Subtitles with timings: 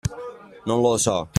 [0.65, 1.29] Non lo so.